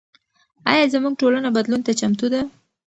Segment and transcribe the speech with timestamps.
[0.71, 2.41] ایا زموږ ټولنه بدلون ته چمتو ده؟